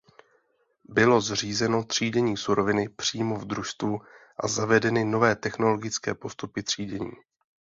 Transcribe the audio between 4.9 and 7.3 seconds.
nové technologické postupy třídění.